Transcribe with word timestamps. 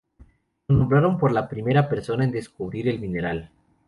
Lo 0.67 0.75
nombraron 0.77 1.19
por 1.19 1.31
la 1.31 1.47
primera 1.47 1.87
persona 1.87 2.23
en 2.23 2.31
describir 2.31 2.87
el 2.87 2.99
mineral. 2.99 3.51